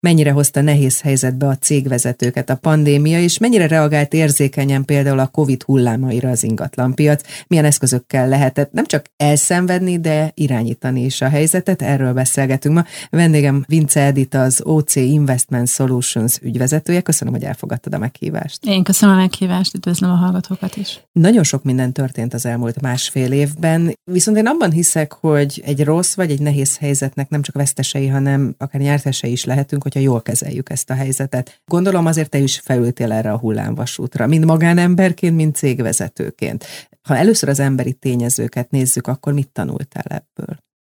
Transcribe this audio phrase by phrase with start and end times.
[0.00, 5.62] mennyire hozta nehéz helyzetbe a cégvezetőket a pandémia, és mennyire reagált érzékenyen például a COVID
[5.62, 12.12] hullámaira az ingatlanpiac, milyen eszközökkel lehetett nem csak elszenvedni, de irányítani is a helyzetet, erről
[12.12, 12.84] beszélgetünk ma.
[13.10, 17.00] Vendégem Vince Edith, az OC Investment Solutions ügyvezetője.
[17.00, 18.64] Köszönöm, hogy elfogadtad a meghívást.
[18.64, 21.00] Én köszönöm a meghívást, üdvözlöm a hallgatókat is.
[21.12, 26.14] Nagyon sok minden történt az elmúlt másfél évben, viszont én abban hiszek, hogy egy rossz
[26.14, 30.70] vagy egy nehéz helyzetnek nem csak vesztesei, hanem akár nyertesei is lehetünk, hogyha jól kezeljük
[30.70, 31.62] ezt a helyzetet.
[31.64, 36.64] Gondolom azért te is felültél erre a hullámvasútra, mind magánemberként, mind cégvezetőként.
[37.08, 40.56] Ha először az emberi tényezőket nézzük, akkor mit tanultál ebből?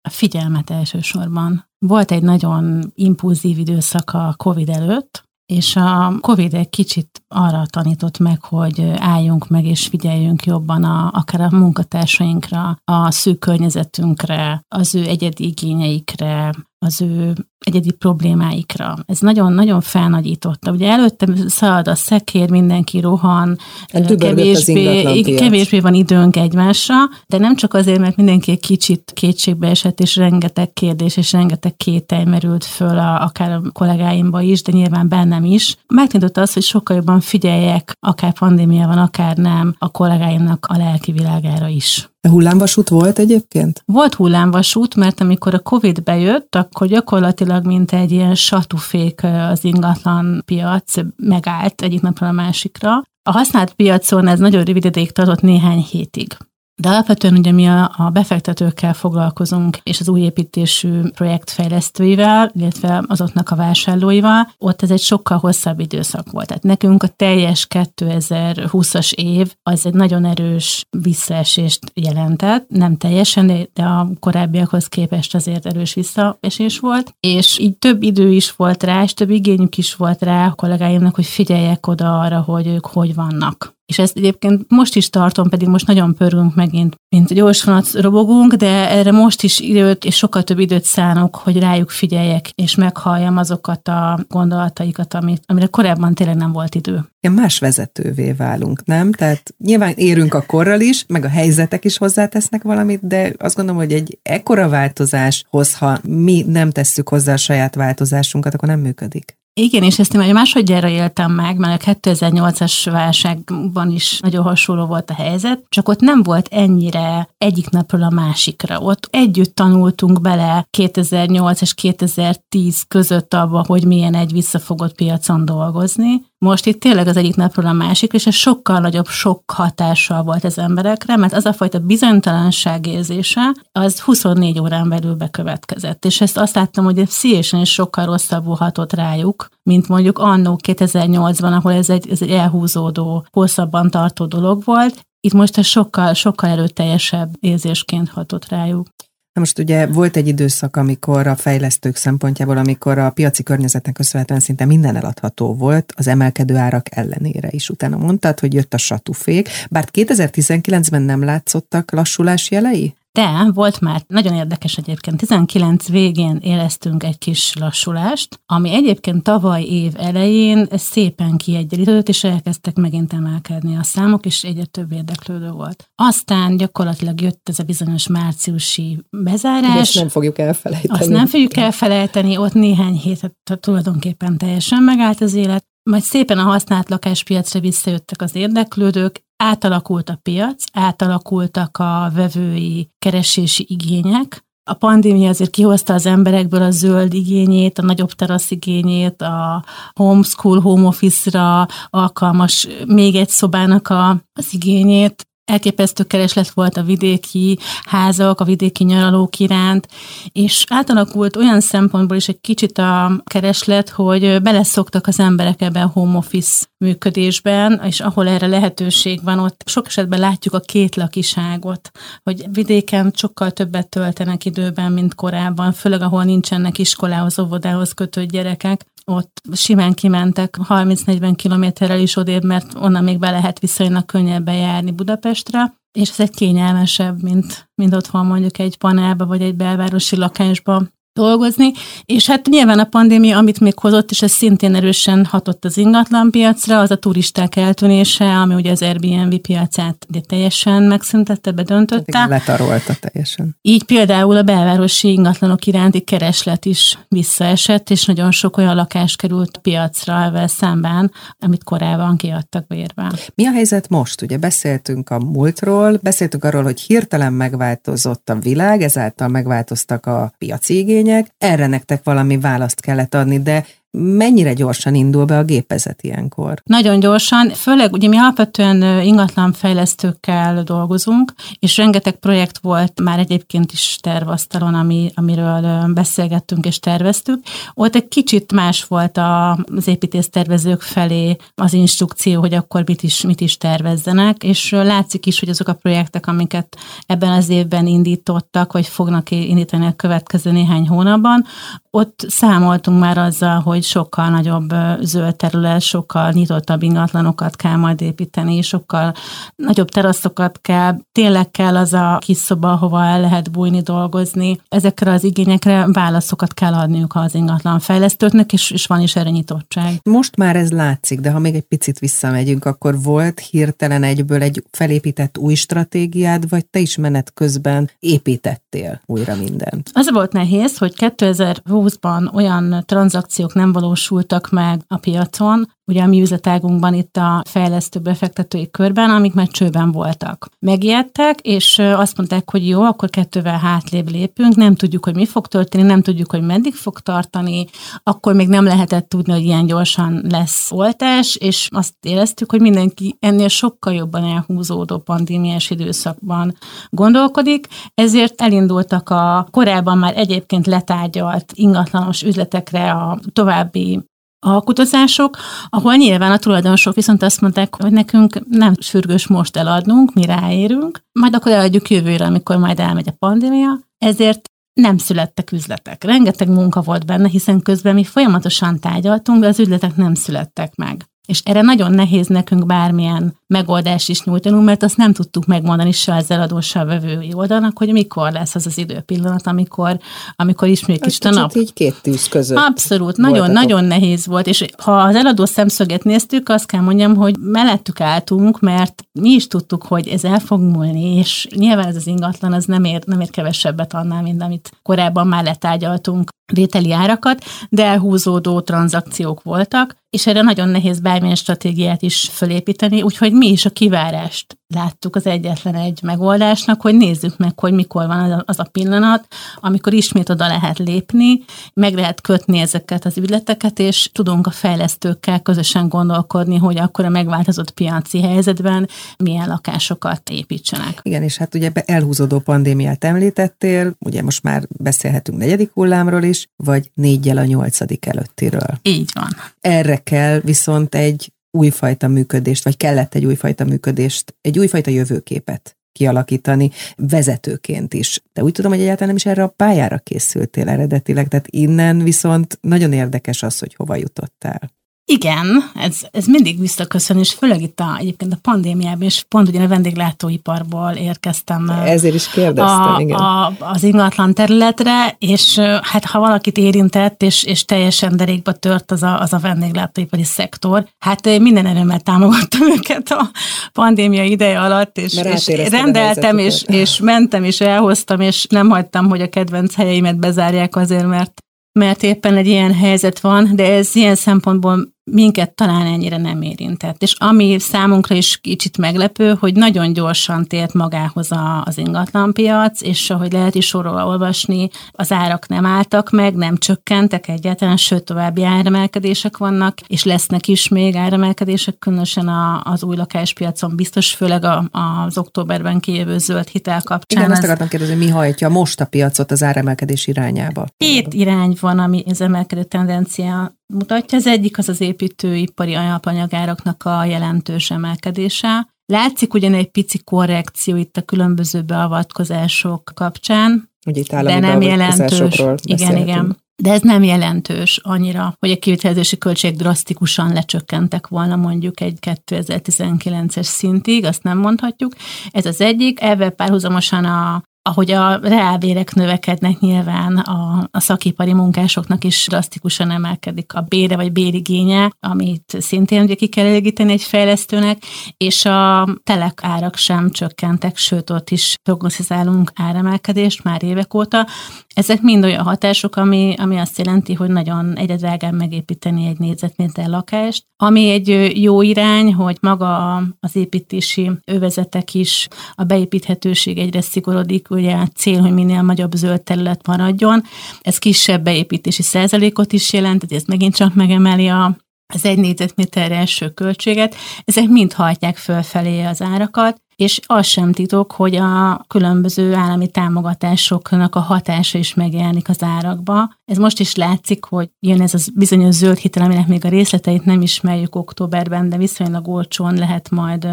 [0.08, 1.68] A figyelmet elsősorban.
[1.78, 8.18] Volt egy nagyon impulzív időszak a COVID előtt, és a COVID egy kicsit arra tanított
[8.18, 14.94] meg, hogy álljunk meg és figyeljünk jobban a, akár a munkatársainkra, a szűk környezetünkre, az
[14.94, 18.96] ő egyedi igényeikre, az ő egyedi problémáikra.
[19.06, 20.70] Ez nagyon-nagyon felnagyította.
[20.70, 23.58] Ugye előtte szalad a szekér, mindenki rohan,
[23.92, 26.94] hát kevésbé, kevésbé van időnk egymásra,
[27.26, 31.76] de nem csak azért, mert mindenki egy kicsit kétségbe esett, és rengeteg kérdés és rengeteg
[31.76, 35.76] kételj merült föl a, akár a kollégáimba is, de nyilván bennem is.
[35.86, 41.12] Megtanította azt, hogy sokkal jobban figyeljek, akár pandémia van, akár nem, a kollégáimnak a lelki
[41.12, 42.10] világára is.
[42.22, 43.82] A hullámvasút volt egyébként?
[43.86, 50.42] Volt hullámvasút, mert amikor a Covid bejött, akkor gyakorlatilag mint egy ilyen satufék az ingatlan
[50.44, 53.02] piac megállt egyik napról a másikra.
[53.22, 56.36] A használt piacon ez nagyon rövid ideig tartott néhány hétig.
[56.80, 63.50] De alapvetően ugye mi a, a befektetőkkel foglalkozunk, és az új építésű projektfejlesztőivel, illetve azoknak
[63.50, 66.46] a vásárlóival, ott ez egy sokkal hosszabb időszak volt.
[66.46, 73.82] Tehát nekünk a teljes 2020-as év az egy nagyon erős visszaesést jelentett, nem teljesen, de
[73.82, 79.14] a korábbiakhoz képest azért erős visszaesés volt, és így több idő is volt rá, és
[79.14, 83.78] több igényük is volt rá a kollégáimnak, hogy figyeljek oda arra, hogy ők hogy vannak.
[83.90, 88.54] És ezt egyébként most is tartom, pedig most nagyon pörgünk megint, mint gyors vonat robogunk,
[88.54, 93.36] de erre most is időt és sokkal több időt szánok, hogy rájuk figyeljek, és meghalljam
[93.36, 97.04] azokat a gondolataikat, amit, amire korábban tényleg nem volt idő.
[97.20, 99.12] Ja, más vezetővé válunk, nem?
[99.12, 103.80] Tehát nyilván érünk a korral is, meg a helyzetek is hozzátesznek valamit, de azt gondolom,
[103.80, 109.39] hogy egy ekkora változáshoz, ha mi nem tesszük hozzá a saját változásunkat, akkor nem működik.
[109.62, 114.86] Igen, és ezt én már másodjára éltem meg, mert a 2008-as válságban is nagyon hasonló
[114.86, 118.78] volt a helyzet, csak ott nem volt ennyire egyik napról a másikra.
[118.78, 126.22] Ott együtt tanultunk bele 2008 és 2010 között abba, hogy milyen egy visszafogott piacon dolgozni,
[126.44, 130.44] most itt tényleg az egyik napról a másik, és ez sokkal nagyobb sok hatással volt
[130.44, 136.04] az emberekre, mert az a fajta bizonytalanság érzése, az 24 órán belül bekövetkezett.
[136.04, 141.56] És ezt azt láttam, hogy szívesen is sokkal rosszabbul hatott rájuk, mint mondjuk annó 2008-ban,
[141.56, 145.00] ahol ez egy, ez egy elhúzódó, hosszabban tartó dolog volt.
[145.20, 148.86] Itt most ez sokkal, sokkal erőteljesebb érzésként hatott rájuk.
[149.32, 154.40] Na most ugye volt egy időszak, amikor a fejlesztők szempontjából, amikor a piaci környezetnek köszönhetően
[154.40, 157.68] szinte minden eladható volt, az emelkedő árak ellenére is.
[157.68, 162.94] Utána mondtad, hogy jött a satufék, bár 2019-ben nem látszottak lassulás jelei?
[163.12, 169.62] De volt már nagyon érdekes egyébként, 19 végén éreztünk egy kis lassulást, ami egyébként tavaly
[169.62, 175.90] év elején szépen kiegyenlítődött, és elkezdtek megint emelkedni a számok, és egyre több érdeklődő volt.
[175.94, 179.78] Aztán gyakorlatilag jött ez a bizonyos márciusi bezárás.
[179.78, 180.98] Ezt nem fogjuk elfelejteni.
[180.98, 186.42] Azt nem fogjuk elfelejteni, ott néhány hétet tulajdonképpen teljesen megállt az élet, majd szépen a
[186.42, 195.28] használt lakáspiacra visszajöttek az érdeklődők, átalakult a piac, átalakultak a vevői keresési igények, a pandémia
[195.28, 199.64] azért kihozta az emberekből a zöld igényét, a nagyobb terasz igényét, a
[199.94, 207.58] homeschool, home office-ra alkalmas még egy szobának a, az igényét elképesztő kereslet volt a vidéki
[207.84, 209.88] házak, a vidéki nyaralók iránt,
[210.32, 215.90] és átalakult olyan szempontból is egy kicsit a kereslet, hogy beleszoktak az emberek ebben a
[215.92, 221.90] home office működésben, és ahol erre lehetőség van, ott sok esetben látjuk a két lakiságot,
[222.22, 228.84] hogy vidéken sokkal többet töltenek időben, mint korábban, főleg ahol nincsenek iskolához, óvodához kötött gyerekek,
[229.04, 234.90] ott simán kimentek 30-40 kilométerrel is odébb, mert onnan még be lehet viszonylag könnyebben járni
[234.90, 240.82] Budapestre, és ez egy kényelmesebb, mint, mint otthon mondjuk egy panelba vagy egy belvárosi lakásba
[241.12, 241.72] dolgozni,
[242.04, 246.78] és hát nyilván a pandémia, amit még hozott, és ez szintén erősen hatott az ingatlanpiacra,
[246.78, 252.18] az a turisták eltűnése, ami ugye az Airbnb piacát de teljesen megszüntette, bedöntötte.
[252.18, 253.56] Hát igen, letarolta teljesen.
[253.62, 259.58] Így például a belvárosi ingatlanok iránti kereslet is visszaesett, és nagyon sok olyan lakás került
[259.58, 263.12] piacra ezzel szemben, amit korábban kiadtak bérbe.
[263.34, 264.22] Mi a helyzet most?
[264.22, 270.76] Ugye beszéltünk a múltról, beszéltünk arról, hogy hirtelen megváltozott a világ, ezáltal megváltoztak a piaci
[270.76, 276.02] igények, igények, erre nektek valami választ kellett adni, de mennyire gyorsan indul be a gépezet
[276.02, 276.62] ilyenkor?
[276.64, 283.98] Nagyon gyorsan, főleg ugye mi alapvetően ingatlanfejlesztőkkel dolgozunk, és rengeteg projekt volt már egyébként is
[284.00, 287.42] tervasztalon, ami, amiről beszélgettünk és terveztük.
[287.74, 293.40] Ott egy kicsit más volt az építésztervezők felé az instrukció, hogy akkor mit is, mit
[293.40, 296.76] is tervezzenek, és látszik is, hogy azok a projektek, amiket
[297.06, 301.44] ebben az évben indítottak, vagy fognak indítani a következő néhány hónapban,
[301.90, 308.62] ott számoltunk már azzal, hogy sokkal nagyobb zöld terület, sokkal nyitottabb ingatlanokat kell majd építeni,
[308.62, 309.14] sokkal
[309.56, 314.60] nagyobb teraszokat kell, tényleg kell az a kis szoba, hova el lehet bújni, dolgozni.
[314.68, 320.00] Ezekre az igényekre válaszokat kell adniuk az ingatlan fejlesztőknek, és, és van is erre nyitottság.
[320.02, 324.64] Most már ez látszik, de ha még egy picit visszamegyünk, akkor volt hirtelen egyből egy
[324.70, 329.90] felépített új stratégiád, vagy te is menet közben építettél újra mindent?
[329.92, 336.20] Az volt nehéz, hogy 2020-ban olyan tranzakciók nem valósultak meg a piacon, ugye a mi
[336.20, 340.48] üzletágunkban itt a fejlesztő befektetői körben, amik már csőben voltak.
[340.58, 345.46] Megijedtek, és azt mondták, hogy jó, akkor kettővel hátlébb lépünk, nem tudjuk, hogy mi fog
[345.46, 347.66] történni, nem tudjuk, hogy meddig fog tartani,
[348.02, 353.16] akkor még nem lehetett tudni, hogy ilyen gyorsan lesz oltás, és azt éreztük, hogy mindenki
[353.20, 356.56] ennél sokkal jobban elhúzódó pandémiás időszakban
[356.90, 364.08] gondolkodik, ezért elindultak a korábban már egyébként letárgyalt ingatlanos üzletekre a további
[364.40, 365.36] alkutozások,
[365.68, 371.00] ahol nyilván a tulajdonosok viszont azt mondták, hogy nekünk nem sürgős most eladnunk, mi ráérünk,
[371.12, 376.04] majd akkor eladjuk jövőre, amikor majd elmegy a pandémia, ezért nem születtek üzletek.
[376.04, 381.09] Rengeteg munka volt benne, hiszen közben mi folyamatosan tárgyaltunk, de az üzletek nem születtek meg.
[381.30, 386.14] És erre nagyon nehéz nekünk bármilyen megoldást is nyújtanunk, mert azt nem tudtuk megmondani se
[386.14, 389.98] az eladó, se a vevői oldalnak, hogy mikor lesz az az időpillanat, amikor,
[390.36, 391.56] amikor ismét kis a nap.
[391.56, 392.58] így két tűz között.
[392.58, 398.00] Abszolút, nagyon-nagyon nehéz volt, és ha az eladó szemszöget néztük, azt kell mondjam, hogy mellettük
[398.00, 402.52] álltunk, mert mi is tudtuk, hogy ez el fog múlni, és nyilván ez az ingatlan
[402.52, 407.84] az nem ér, nem ér kevesebbet annál, mint amit korábban már letárgyaltunk vételi árakat, de
[407.84, 413.70] elhúzódó tranzakciók voltak, és erre nagyon nehéz bármilyen stratégiát is fölépíteni, úgyhogy mi is a
[413.70, 419.26] kivárást láttuk az egyetlen egy megoldásnak, hogy nézzük meg, hogy mikor van az a pillanat,
[419.56, 421.40] amikor ismét oda lehet lépni,
[421.74, 427.08] meg lehet kötni ezeket az ügyleteket, és tudunk a fejlesztőkkel közösen gondolkodni, hogy akkor a
[427.08, 428.88] megváltozott piaci helyzetben
[429.18, 431.00] milyen lakásokat építsenek.
[431.02, 436.90] Igen, és hát ugye elhúzódó pandémiát említettél, ugye most már beszélhetünk negyedik hullámról is, vagy
[436.94, 438.78] négyel a nyolcadik előttiről.
[438.82, 439.28] Így van.
[439.60, 446.70] Erre kell viszont egy újfajta működést, vagy kellett egy újfajta működést, egy újfajta jövőképet kialakítani
[446.96, 448.22] vezetőként is.
[448.32, 452.58] De úgy tudom, hogy egyáltalán nem is erre a pályára készültél eredetileg, tehát innen viszont
[452.60, 454.72] nagyon érdekes az, hogy hova jutottál.
[455.12, 459.62] Igen, ez, ez mindig visszaköszön, és főleg itt a, egyébként a pandémiában, és pont ugye
[459.62, 461.70] a vendéglátóiparból érkeztem.
[461.84, 463.16] Ezért is kérdeztem, a, igen.
[463.16, 469.02] A, az ingatlan területre, és hát ha valakit érintett, és, és teljesen derékba tört az
[469.02, 473.30] a, az a vendéglátóipari szektor, hát minden erőmmel támogattam őket a
[473.72, 479.20] pandémia ideje alatt, és, és rendeltem, és, és mentem, és elhoztam, és nem hagytam, hogy
[479.20, 481.42] a kedvenc helyeimet bezárják azért, mert
[481.72, 487.02] mert éppen egy ilyen helyzet van, de ez ilyen szempontból minket talán ennyire nem érintett.
[487.02, 493.10] És ami számunkra is kicsit meglepő, hogy nagyon gyorsan tért magához a, az ingatlanpiac, és
[493.10, 498.44] ahogy lehet is sorról olvasni, az árak nem álltak meg, nem csökkentek egyáltalán, sőt további
[498.44, 504.68] áremelkedések vannak, és lesznek is még áremelkedések, különösen a, az új lakáspiacon biztos, főleg a,
[504.70, 507.22] az októberben kijövő zöld hitel kapcsán.
[507.22, 510.66] Igen, azt akartam kérdezni, mi hajtja most a piacot az áremelkedés irányába?
[510.76, 514.18] Két irány van, ami az emelkedő tendencia mutatja.
[514.18, 518.68] Az egyik az az építőipari alapanyagáraknak a jelentős emelkedése.
[518.86, 525.42] Látszik ugyan egy pici korrekció itt a különböző beavatkozások kapcsán, Ugye itt de nem jelentős.
[525.62, 526.36] Igen, igen.
[526.62, 533.42] De ez nem jelentős annyira, hogy a kivitelezési költség drasztikusan lecsökkentek volna mondjuk egy 2019-es
[533.42, 534.92] szintig, azt nem mondhatjuk.
[535.30, 542.04] Ez az egyik, ezzel párhuzamosan a, ahogy a reálbérek növekednek, nyilván a, a szakipari munkásoknak
[542.04, 547.82] is drasztikusan emelkedik a bére vagy bérigénye, amit szintén ugye ki kell elégíteni egy fejlesztőnek,
[548.16, 554.26] és a telek árak sem csökkentek, sőt ott is prognosztizálunk áremelkedést már évek óta.
[554.74, 559.88] Ezek mind olyan hatások, ami, ami azt jelenti, hogy nagyon egyre drágább megépíteni egy négyzetméter
[559.88, 567.48] lakást, ami egy jó irány, hogy maga az építési övezetek is, a beépíthetőség egyre szigorodik,
[567.60, 570.22] ugye a cél, hogy minél nagyobb zöld terület maradjon.
[570.60, 574.56] Ez kisebb beépítési százalékot is jelent, ez megint csak megemeli a
[574.92, 580.92] az egy négyzetméterre első költséget, ezek mind hajtják fölfelé az árakat, és az sem titok,
[580.92, 586.14] hogy a különböző állami támogatásoknak a hatása is megjelenik az árakba.
[586.24, 590.04] Ez most is látszik, hogy jön ez a bizonyos zöld hitel, aminek még a részleteit
[590.04, 593.28] nem ismerjük októberben, de viszonylag olcsón lehet majd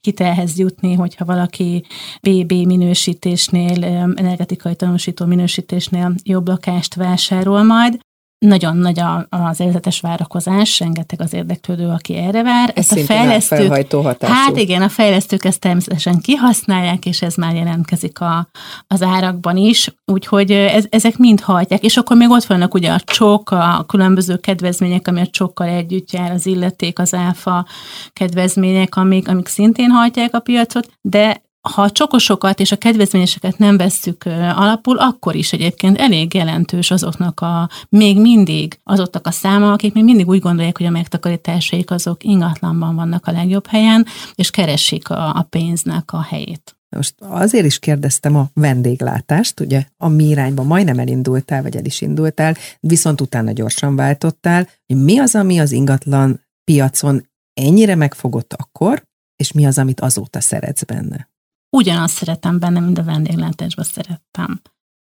[0.00, 1.84] hitelhez jutni, hogyha valaki
[2.22, 8.00] BB minősítésnél, energetikai tanúsító minősítésnél jobb lakást vásárol majd
[8.46, 12.72] nagyon nagy az érzetes várakozás, rengeteg az érdeklődő, aki erre vár.
[12.74, 18.20] Ez ezt a fejlesztők, hát igen, a fejlesztők ezt természetesen kihasználják, és ez már jelentkezik
[18.20, 18.48] a,
[18.86, 23.00] az árakban is, úgyhogy ez, ezek mind hajtják, és akkor még ott vannak ugye a
[23.00, 27.66] csok, a különböző kedvezmények, ami a csokkal együtt jár, az illeték, az áfa
[28.12, 33.76] kedvezmények, amik, amik szintén hajtják a piacot, de ha a csokosokat és a kedvezményeseket nem
[33.76, 34.24] vesszük
[34.54, 40.04] alapul, akkor is egyébként elég jelentős azoknak a, még mindig azoknak a száma, akik még
[40.04, 45.36] mindig úgy gondolják, hogy a megtakarításaik azok ingatlanban vannak a legjobb helyen, és keresik a,
[45.36, 46.74] a pénznek a helyét.
[46.96, 52.00] Most azért is kérdeztem a vendéglátást, ugye a mi irányba majdnem elindultál, vagy el is
[52.00, 59.02] indultál, viszont utána gyorsan váltottál, hogy mi az, ami az ingatlan piacon ennyire megfogott akkor,
[59.36, 61.29] és mi az, amit azóta szeretsz benne?
[61.76, 64.60] Ugyanazt szeretem benne, mint a vendéglátásban szerettem.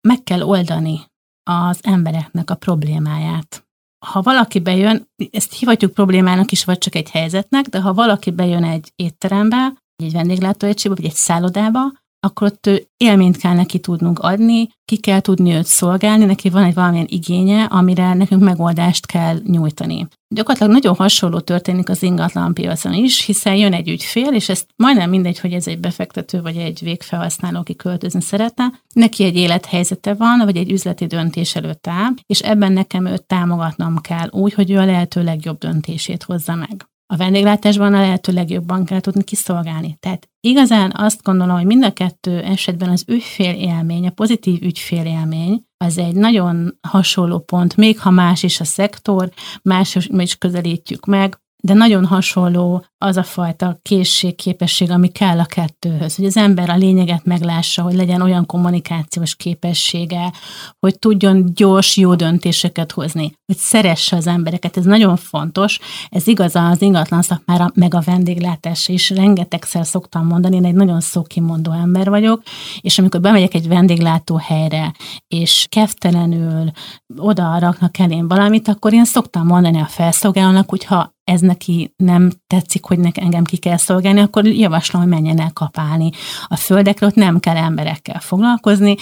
[0.08, 1.00] Meg kell oldani
[1.44, 3.68] az embereknek a problémáját.
[4.06, 8.64] Ha valaki bejön, ezt hivatjuk problémának is, vagy csak egy helyzetnek, de ha valaki bejön
[8.64, 11.82] egy étterembe, egy vendéglátóegységbe, vagy egy szállodába,
[12.28, 16.74] akkor ott élményt kell neki tudnunk adni, ki kell tudni őt szolgálni, neki van egy
[16.74, 20.08] valamilyen igénye, amire nekünk megoldást kell nyújtani.
[20.36, 25.10] Gyakorlatilag nagyon hasonló történik az ingatlan piacon is, hiszen jön egy ügyfél, és ezt majdnem
[25.10, 30.42] mindegy, hogy ez egy befektető vagy egy végfelhasználó, aki költözni szeretne, neki egy élethelyzete van,
[30.44, 34.78] vagy egy üzleti döntés előtt áll, és ebben nekem őt támogatnom kell úgy, hogy ő
[34.78, 39.98] a lehető legjobb döntését hozza meg a vendéglátásban a lehető legjobban kell tudni kiszolgálni.
[40.00, 45.06] Tehát igazán azt gondolom, hogy mind a kettő esetben az ügyfél élmény, a pozitív ügyfél
[45.06, 49.30] élmény, az egy nagyon hasonló pont, még ha más is a szektor,
[49.62, 55.46] más is közelítjük meg, de nagyon hasonló az a fajta készség, képesség, ami kell a
[55.46, 60.32] kettőhöz, hogy az ember a lényeget meglássa, hogy legyen olyan kommunikációs képessége,
[60.80, 66.56] hogy tudjon gyors, jó döntéseket hozni, hogy szeresse az embereket, ez nagyon fontos, ez igaz
[66.56, 72.10] az ingatlan szakmára, meg a vendéglátásra is, rengetegszer szoktam mondani, én egy nagyon szókimondó ember
[72.10, 72.42] vagyok,
[72.82, 74.94] és amikor bemegyek egy vendéglátó helyre,
[75.28, 76.72] és keftelenül
[77.18, 82.86] oda raknak elém valamit, akkor én szoktam mondani a felszolgálónak, hogyha ez neki nem tetszik,
[82.88, 86.10] hogy nekem engem ki kell szolgálni, akkor javaslom, hogy menjen el kapálni.
[86.48, 88.96] A földekre ott nem kell emberekkel foglalkozni,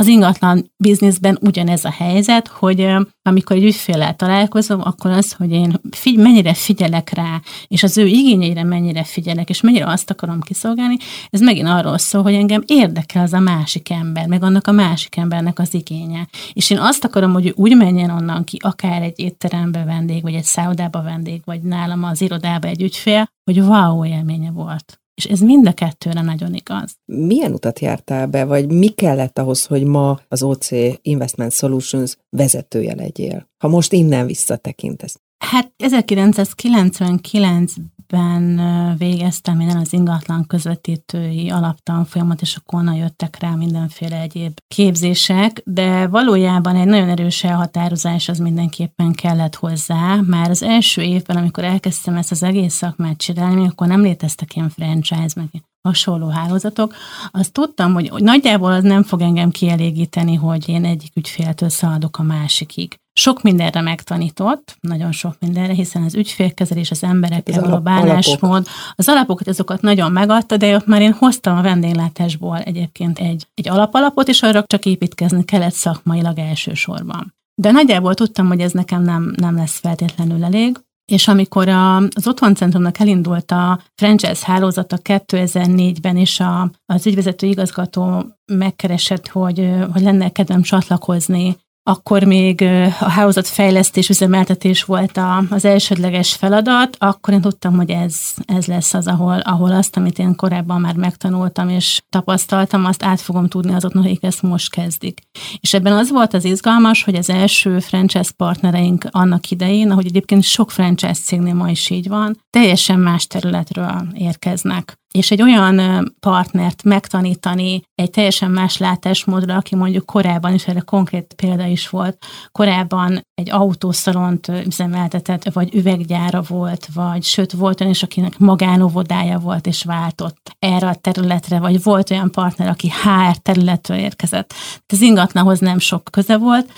[0.00, 2.88] az ingatlan bizniszben ugyanez a helyzet, hogy
[3.22, 8.06] amikor egy ügyféllel találkozom, akkor az, hogy én figy- mennyire figyelek rá, és az ő
[8.06, 10.96] igényeire mennyire figyelek, és mennyire azt akarom kiszolgálni,
[11.30, 15.16] ez megint arról szól, hogy engem érdekel az a másik ember, meg annak a másik
[15.16, 16.28] embernek az igénye.
[16.52, 20.34] És én azt akarom, hogy ő úgy menjen onnan ki, akár egy étterembe vendég, vagy
[20.34, 25.00] egy szállodába vendég, vagy nálam az irodába egy ügyfél, hogy wow élménye volt.
[25.20, 26.96] És ez mind a kettőre nagyon igaz.
[27.04, 30.68] Milyen utat jártál be, vagy mi kellett ahhoz, hogy ma az OC
[31.02, 33.48] Investment Solutions vezetője legyél?
[33.58, 35.20] Ha most innen visszatekintesz.
[35.38, 37.72] Hát 1999
[38.10, 38.60] ben
[38.98, 46.06] végeztem én az ingatlan közvetítői alaptanfolyamat, és akkor onnan jöttek rá mindenféle egyéb képzések, de
[46.06, 50.20] valójában egy nagyon erős elhatározás az mindenképpen kellett hozzá.
[50.26, 54.68] Már az első évben, amikor elkezdtem ezt az egész szakmát csinálni, akkor nem léteztek ilyen
[54.68, 55.48] franchise, meg
[55.82, 56.94] hasonló hálózatok,
[57.30, 62.22] azt tudtam, hogy nagyjából az nem fog engem kielégíteni, hogy én egyik ügyféltől szaladok a
[62.22, 62.98] másikig.
[63.12, 69.48] Sok mindenre megtanított, nagyon sok mindenre, hiszen az ügyfélkezelés, az emberekkel való bánásmód, az alapokat,
[69.48, 74.42] azokat nagyon megadta, de ott már én hoztam a vendéglátásból egyébként egy, egy alapalapot, és
[74.42, 77.34] arra csak építkezni kellett szakmailag elsősorban.
[77.54, 80.78] De nagyjából tudtam, hogy ez nekem nem, nem lesz feltétlenül elég,
[81.10, 88.24] És amikor a, az Otthoncentrumnak elindult a franchise hálózata 2004-ben, és a, az ügyvezető igazgató
[88.52, 92.62] megkeresett, hogy, hogy lenne kedvem csatlakozni akkor még
[93.00, 98.66] a hálózat fejlesztés, üzemeltetés volt a, az elsődleges feladat, akkor én tudtam, hogy ez, ez
[98.66, 103.48] lesz az, ahol, ahol azt, amit én korábban már megtanultam és tapasztaltam, azt át fogom
[103.48, 105.20] tudni azoknak, akik ezt most kezdik.
[105.60, 110.42] És ebben az volt az izgalmas, hogy az első franchise partnereink annak idején, ahogy egyébként
[110.42, 116.82] sok franchise cégnél ma is így van, teljesen más területről érkeznek és egy olyan partnert
[116.82, 123.20] megtanítani egy teljesen más látásmódra, aki mondjuk korábban, és erre konkrét példa is volt, korábban
[123.34, 129.84] egy autószalont üzemeltetett, vagy üveggyára volt, vagy sőt volt olyan is, akinek magánovodája volt, és
[129.84, 134.54] váltott erre a területre, vagy volt olyan partner, aki HR területről érkezett.
[134.86, 136.72] Ez ingatlanhoz nem sok köze volt,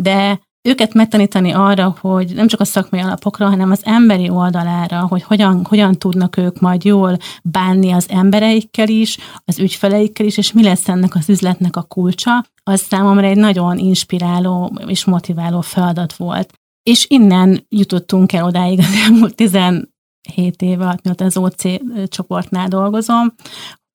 [0.00, 5.22] de őket megtanítani arra, hogy nem csak a szakmai alapokra, hanem az emberi oldalára, hogy
[5.22, 10.62] hogyan, hogyan tudnak ők majd jól bánni az embereikkel is, az ügyfeleikkel is, és mi
[10.62, 16.52] lesz ennek az üzletnek a kulcsa, az számomra egy nagyon inspiráló és motiváló feladat volt.
[16.82, 19.86] És innen jutottunk el odáig az elmúlt 17
[20.62, 21.62] éve, mióta az OC
[22.08, 23.34] csoportnál dolgozom,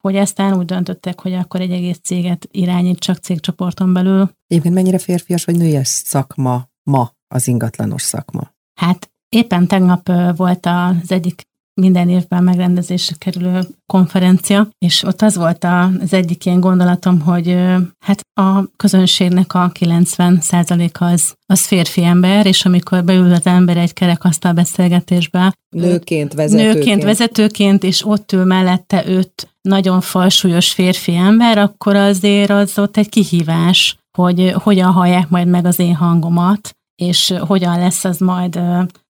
[0.01, 4.31] hogy aztán úgy döntöttek, hogy akkor egy egész céget irányít csak cégcsoporton belül.
[4.47, 8.53] Egyébként mennyire férfias vagy nőies szakma ma az ingatlanos szakma?
[8.79, 11.41] Hát éppen tegnap volt az egyik
[11.73, 15.63] minden évben megrendezésre kerülő konferencia, és ott az volt
[16.01, 17.57] az egyik ilyen gondolatom, hogy
[17.99, 23.93] hát a közönségnek a 90% az, az férfi ember, és amikor beül az ember egy
[23.93, 26.75] kerekasztal beszélgetésbe, nőként, vezetőként.
[26.75, 32.97] nőként, vezetőként, és ott ül mellette öt nagyon falsúlyos férfi ember, akkor azért az ott
[32.97, 38.59] egy kihívás, hogy hogyan hallják majd meg az én hangomat, és hogyan lesz az majd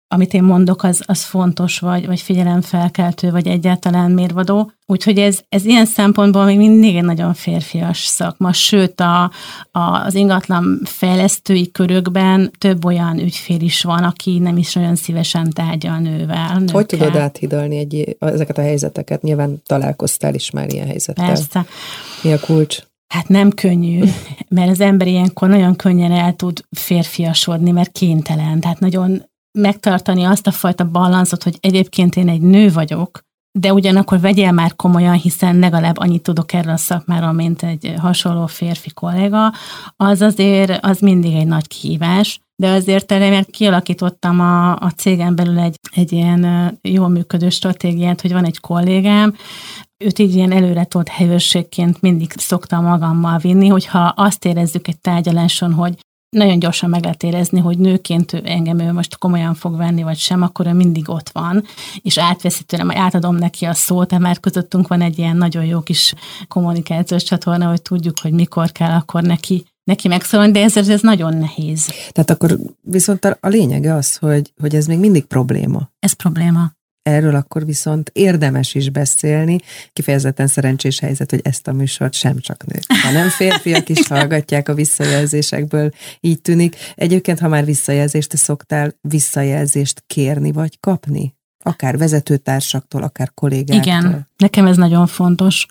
[0.08, 4.70] amit én mondok, az, az fontos, vagy, vagy figyelemfelkeltő, vagy egyáltalán mérvadó.
[4.87, 9.30] Úgyhogy ez, ez ilyen szempontból még mindig egy nagyon férfias szakma, sőt a,
[9.70, 15.50] a, az ingatlan fejlesztői körökben több olyan ügyfél is van, aki nem is olyan szívesen
[15.50, 16.58] tárgyal nővel.
[16.58, 16.75] Nőkkel.
[16.75, 19.23] Hogy tudod áthidalni egy, ezeket a helyzeteket?
[19.23, 21.26] Nyilván találkoztál is már ilyen helyzettel.
[21.26, 21.66] Persze.
[22.23, 22.78] Mi a kulcs?
[23.08, 24.04] Hát nem könnyű,
[24.49, 28.61] mert az ember ilyenkor nagyon könnyen el tud férfiasodni, mert kénytelen.
[28.61, 29.23] Tehát nagyon
[29.58, 33.20] megtartani azt a fajta balanszot, hogy egyébként én egy nő vagyok,
[33.58, 38.47] de ugyanakkor vegyél már komolyan, hiszen legalább annyit tudok erről a szakmáról, mint egy hasonló
[38.47, 39.52] férfi kollega,
[39.97, 45.36] az azért az mindig egy nagy kihívás, de azért erre mert kialakítottam a, a cégen
[45.36, 49.34] belül egy, egy ilyen jól működő stratégiát, hogy van egy kollégám,
[50.04, 55.73] őt így ilyen előre tolt helyőrségként mindig szoktam magammal vinni, hogyha azt érezzük egy tárgyaláson,
[55.73, 55.95] hogy
[56.34, 60.42] nagyon gyorsan meg lehet érezni, hogy nőként engem ő most komolyan fog venni, vagy sem,
[60.42, 61.64] akkor ő mindig ott van,
[62.02, 65.80] és átveszi tőlem, átadom neki a szót, de már közöttünk van egy ilyen nagyon jó
[65.80, 66.14] kis
[66.49, 71.36] kommunikációs csatorna, hogy tudjuk, hogy mikor kell akkor neki neki megszólani, de ez, ez nagyon
[71.36, 71.86] nehéz.
[72.12, 75.90] Tehát akkor viszont a lényege az, hogy, hogy ez még mindig probléma.
[75.99, 76.73] Ez probléma.
[77.04, 79.58] Erről akkor viszont érdemes is beszélni.
[79.93, 84.75] Kifejezetten szerencsés helyzet, hogy ezt a műsort sem csak nők, hanem férfiak is hallgatják a
[84.75, 85.90] visszajelzésekből,
[86.21, 86.76] így tűnik.
[86.95, 91.34] Egyébként, ha már visszajelzést, te szoktál visszajelzést kérni vagy kapni?
[91.64, 93.76] Akár vezetőtársaktól, akár kollégáktól.
[93.82, 95.67] Igen, nekem ez nagyon fontos.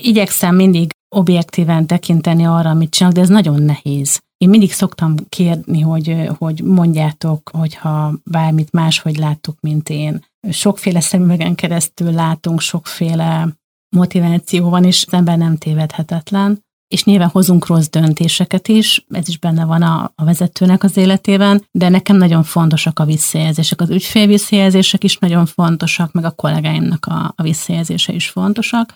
[0.00, 4.20] Igyekszem mindig objektíven tekinteni arra, amit csinálok, de ez nagyon nehéz.
[4.36, 11.54] Én mindig szoktam kérni, hogy, hogy mondjátok, hogyha bármit máshogy láttuk, mint én sokféle szemüvegen
[11.54, 13.48] keresztül látunk, sokféle
[13.96, 16.60] motiváció van, és az ember nem tévedhetetlen.
[16.88, 21.64] És nyilván hozunk rossz döntéseket is, ez is benne van a, a vezetőnek az életében,
[21.70, 23.80] de nekem nagyon fontosak a visszajelzések.
[23.80, 28.94] Az ügyfél visszajelzések is nagyon fontosak, meg a kollégáimnak a, a visszajelzése is fontosak.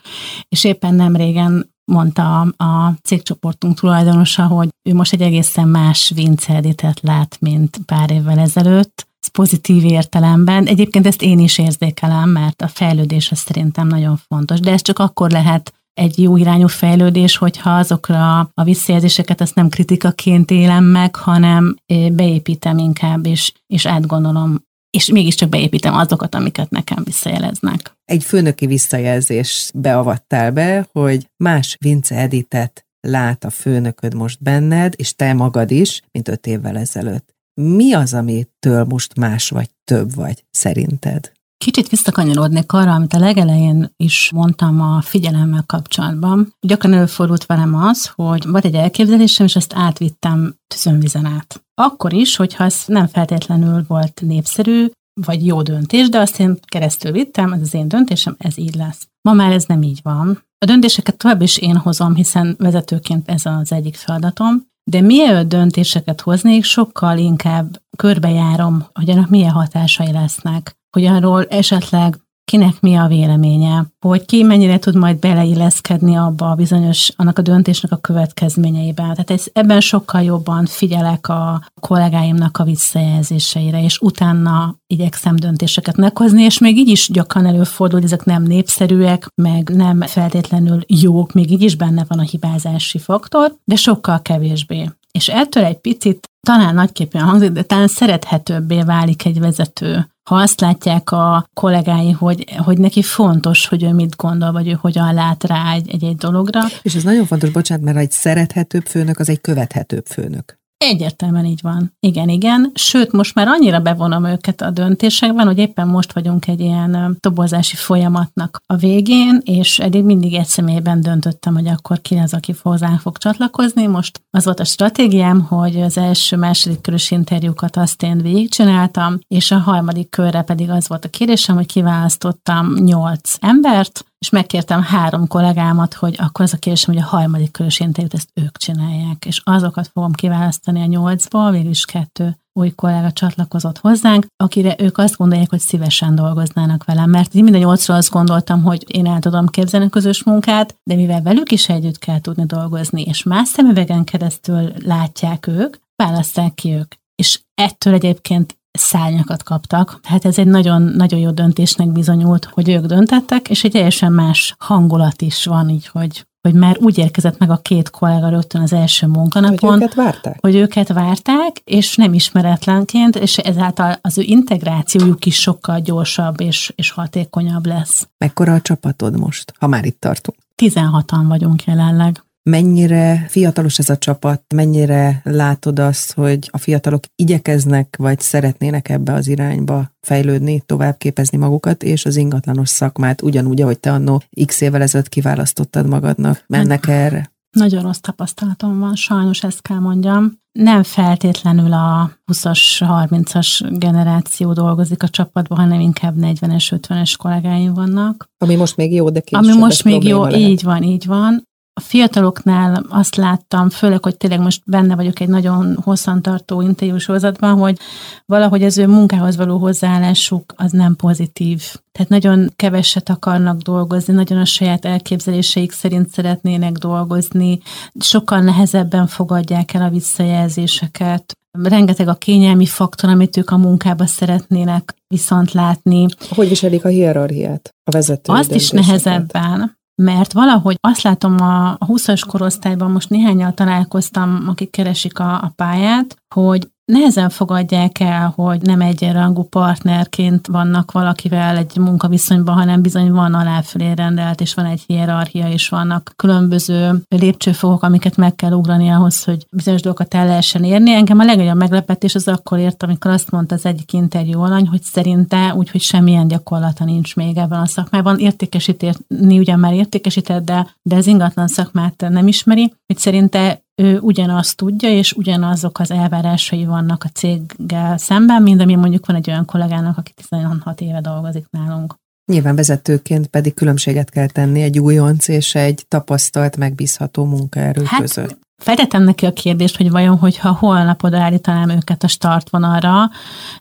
[0.49, 6.11] És éppen nem régen mondta a, a cégcsoportunk tulajdonosa, hogy ő most egy egészen más
[6.15, 6.61] Vince
[7.01, 10.65] lát, mint pár évvel ezelőtt, pozitív értelemben.
[10.65, 14.99] Egyébként ezt én is érzékelem, mert a fejlődés az szerintem nagyon fontos, de ez csak
[14.99, 21.15] akkor lehet egy jó irányú fejlődés, hogyha azokra a visszajelzéseket ezt nem kritikaként élem meg,
[21.15, 21.75] hanem
[22.11, 27.97] beépítem inkább, és, és átgondolom, és mégiscsak beépítem azokat, amiket nekem visszajeleznek.
[28.05, 35.15] Egy főnöki visszajelzés beavattál be, hogy más Vince Editet lát a főnököd most benned, és
[35.15, 40.43] te magad is, mint öt évvel ezelőtt mi az, amitől most más vagy, több vagy,
[40.51, 41.31] szerinted?
[41.57, 46.53] Kicsit visszakanyarodnék arra, amit a legelején is mondtam a figyelemmel kapcsolatban.
[46.59, 51.63] Gyakran előfordult velem az, hogy volt egy elképzelésem, és ezt átvittem tüzönvizen át.
[51.73, 54.87] Akkor is, hogyha ez nem feltétlenül volt népszerű,
[55.21, 59.07] vagy jó döntés, de azt én keresztül vittem, ez az én döntésem, ez így lesz.
[59.21, 60.43] Ma már ez nem így van.
[60.57, 66.21] A döntéseket tovább is én hozom, hiszen vezetőként ez az egyik feladatom, de mielőtt döntéseket
[66.21, 72.17] hoznék, sokkal inkább körbejárom, hogy annak milyen hatásai lesznek, hogy arról esetleg
[72.51, 77.41] kinek mi a véleménye, hogy ki mennyire tud majd beleilleszkedni abba a bizonyos, annak a
[77.41, 79.01] döntésnek a következményeibe.
[79.01, 86.43] Tehát ez, ebben sokkal jobban figyelek a kollégáimnak a visszajelzéseire, és utána igyekszem döntéseket meghozni,
[86.43, 91.51] és még így is gyakran előfordul, hogy ezek nem népszerűek, meg nem feltétlenül jók, még
[91.51, 94.89] így is benne van a hibázási faktor, de sokkal kevésbé.
[95.11, 100.61] És ettől egy picit talán nagyképpen hangzik, de talán szerethetőbbé válik egy vezető, ha azt
[100.61, 105.43] látják a kollégái, hogy, hogy neki fontos, hogy ő mit gondol, vagy ő hogyan lát
[105.43, 106.59] rá egy-egy dologra.
[106.81, 110.56] És ez nagyon fontos, bocsánat, mert egy szerethetőbb főnök, az egy követhetőbb főnök.
[110.77, 111.93] Egyértelműen így van.
[111.99, 112.71] Igen, igen.
[112.73, 117.75] Sőt, most már annyira bevonom őket a döntésekben, hogy éppen most vagyunk egy ilyen tobozási
[117.75, 122.99] folyamatnak a végén, és eddig mindig egy személyben döntöttem, hogy akkor ki az, aki hozzánk
[122.99, 123.87] fog csatlakozni.
[123.87, 129.57] Most az volt a stratégiám, hogy az első-második körös interjúkat azt én végigcsináltam, és a
[129.57, 135.93] harmadik körre pedig az volt a kérésem, hogy kiválasztottam nyolc embert, és megkértem három kollégámat,
[135.93, 139.89] hogy akkor az a kérdésem, hogy a harmadik körös interjút ezt ők csinálják, és azokat
[139.93, 145.59] fogom kiválasztani a nyolcból, végülis kettő új kollega csatlakozott hozzánk, akire ők azt gondolják, hogy
[145.59, 149.85] szívesen dolgoznának velem, mert én mind a nyolcról azt gondoltam, hogy én el tudom képzelni
[149.85, 154.71] a közös munkát, de mivel velük is együtt kell tudni dolgozni, és más szemüvegen keresztül
[154.83, 156.93] látják ők, választák ki ők.
[157.15, 159.99] És ettől egyébként szárnyakat kaptak.
[160.03, 164.55] Hát ez egy nagyon, nagyon jó döntésnek bizonyult, hogy ők döntettek, és egy teljesen más
[164.57, 168.73] hangulat is van így, hogy hogy már úgy érkezett meg a két kollega rögtön az
[168.73, 169.69] első munkanapon.
[169.69, 170.37] Hogy őket várták?
[170.41, 176.73] Hogy őket várták, és nem ismeretlenként, és ezáltal az ő integrációjuk is sokkal gyorsabb és,
[176.75, 178.07] és hatékonyabb lesz.
[178.17, 180.37] Mekkora a csapatod most, ha már itt tartunk?
[180.63, 187.95] 16-an vagyunk jelenleg mennyire fiatalos ez a csapat, mennyire látod azt, hogy a fiatalok igyekeznek,
[187.99, 193.79] vagy szeretnének ebbe az irányba fejlődni, tovább képezni magukat, és az ingatlanos szakmát ugyanúgy, ahogy
[193.79, 197.31] te annó x évvel ezelőtt kiválasztottad magadnak, mennek erre?
[197.51, 200.39] Nagyon rossz tapasztalatom van, sajnos ezt kell mondjam.
[200.51, 208.29] Nem feltétlenül a 20-as, 30-as generáció dolgozik a csapatban, hanem inkább 40-es, 50-es kollégáim vannak.
[208.37, 210.39] Ami most még jó, de később Ami most még jó, lehet.
[210.39, 211.46] így van, így van
[211.77, 217.77] a fiataloknál azt láttam, főleg, hogy tényleg most benne vagyok egy nagyon hosszantartó interjúsorozatban, hogy
[218.25, 221.63] valahogy az ő munkához való hozzáállásuk az nem pozitív.
[221.91, 227.59] Tehát nagyon keveset akarnak dolgozni, nagyon a saját elképzeléseik szerint szeretnének dolgozni,
[227.99, 234.95] sokkal nehezebben fogadják el a visszajelzéseket, rengeteg a kényelmi faktor, amit ők a munkába szeretnének
[235.07, 236.05] viszont látni.
[236.29, 238.33] Hogy viselik a hierarchiát a vezető?
[238.33, 244.69] Azt is nehezebben mert valahogy azt látom a, a 20-as korosztályban, most néhányal találkoztam, akik
[244.69, 251.77] keresik a, a pályát, hogy nehezen fogadják el, hogy nem egyenrangú partnerként vannak valakivel egy
[251.77, 258.15] munkaviszonyban, hanem bizony van aláfölé rendelt, és van egy hierarchia, és vannak különböző lépcsőfokok, amiket
[258.15, 260.91] meg kell ugrani ahhoz, hogy bizonyos dolgokat el lehessen érni.
[260.91, 264.81] Engem a legnagyobb meglepetés az akkor ért, amikor azt mondta az egyik interjú alany, hogy
[264.81, 268.19] szerinte úgy, hogy semmilyen gyakorlata nincs még ebben a szakmában.
[268.19, 274.57] Értékesíteni ugyan már értékesített, de, de az ingatlan szakmát nem ismeri, hogy szerinte ő ugyanazt
[274.57, 279.45] tudja, és ugyanazok az elvárásai vannak a céggel szemben, mint ami mondjuk van egy olyan
[279.45, 281.95] kollégának, aki 16 éve dolgozik nálunk.
[282.31, 288.39] Nyilván vezetőként pedig különbséget kell tenni egy újonc és egy tapasztalt, megbízható munkaerő hát, között.
[288.57, 293.09] Feltettem neki a kérdést, hogy vajon, hogyha holnap odaállítanám őket a startvonalra,